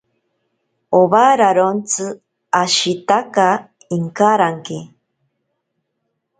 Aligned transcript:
Owararontsi 0.99 2.05
ashitaka 2.63 3.45
inkaranke. 3.95 4.77